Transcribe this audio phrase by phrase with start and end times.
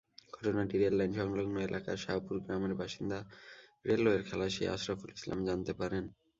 [0.35, 3.19] ঘটনাটি রেললাইন-সংলগ্ন এলাকার শাহপুর গ্রামের বাসিন্দা
[3.85, 6.03] রেলওয়ের খালাসি আশরাফুল ইসলাম জানতে পারেন।